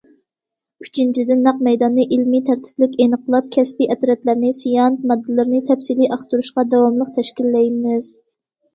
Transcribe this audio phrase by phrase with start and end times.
[0.85, 8.15] ئۈچىنچىدىن، نەق مەيداننى ئىلمىي تەرتىپلىك ئېنىقلاپ، كەسپى ئەترەتلەرنى سىيانىد ماددىلىرىنى تەپسىلىي ئاختۇرۇشقا داۋاملىق تەشكىللەيمىز.